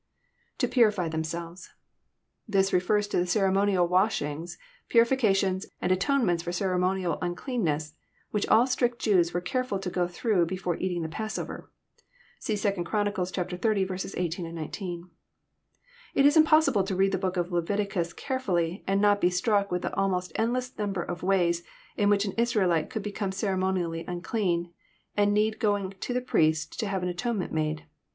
[0.57, 1.69] ITo purify themselves.']
[2.47, 4.57] This refers to the ceremonial wash ings,
[4.89, 7.93] purifications, and atonements for ceremonial uncleanness,
[8.31, 11.69] which all strict Jews were carefbl to go through before eating the passover.
[12.39, 13.05] (See 2 Chron.
[13.05, 14.15] xxx.
[14.17, 15.09] 18, 19.)
[16.15, 19.69] It is impossible to read the book of Leviticus carefhlly, and not to be struck
[19.69, 21.61] with the almost endless number of ways
[21.95, 24.73] in which an Israelite could be come ceremonially unclean,
[25.15, 27.85] and need going to the priest to have an atonement made.